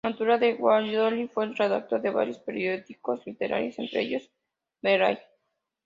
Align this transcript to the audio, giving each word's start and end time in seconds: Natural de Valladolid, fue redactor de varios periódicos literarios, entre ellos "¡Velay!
Natural 0.03 0.39
de 0.39 0.55
Valladolid, 0.55 1.29
fue 1.29 1.53
redactor 1.53 2.01
de 2.01 2.09
varios 2.09 2.39
periódicos 2.39 3.23
literarios, 3.23 3.77
entre 3.77 4.01
ellos 4.01 4.31
"¡Velay! 4.81 5.19